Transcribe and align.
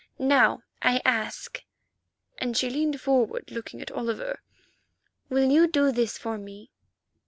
Now 0.17 0.63
I 0.81 0.99
ask," 1.05 1.61
and 2.39 2.57
she 2.57 2.71
leaned 2.71 2.99
forward, 2.99 3.51
looking 3.51 3.83
at 3.83 3.91
Oliver, 3.91 4.39
"will 5.29 5.51
you 5.51 5.67
do 5.67 5.91
this 5.91 6.17
for 6.17 6.39
me?" 6.39 6.71